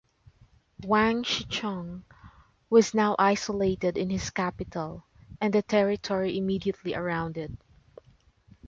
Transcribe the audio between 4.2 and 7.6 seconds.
capital and the territory immediately around it.